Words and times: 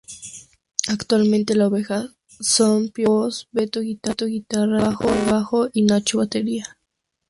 Actualmente 0.87 1.53
la 1.53 1.67
oveja 1.67 2.09
son: 2.39 2.89
Piojo 2.89 3.13
voz, 3.25 3.47
Beto 3.51 3.81
guitarra, 3.81 4.15
Tobi 4.99 5.29
bajo 5.29 5.69
y 5.73 5.83
Nacho 5.83 6.17
batería. 6.17 6.79